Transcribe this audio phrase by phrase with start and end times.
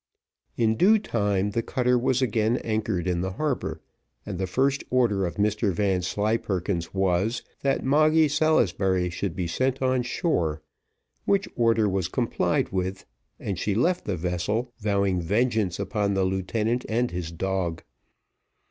[0.57, 3.81] In due time the cutter was again anchored in the harbour,
[4.25, 10.01] and the first order of Mr Vanslyperken's was, that Moggy Salisbury should be sent on
[10.01, 10.63] shore,
[11.25, 13.05] which order was complied with,
[13.39, 17.83] and she left the vessel, vowing vengeance upon the lieutenant and his dog.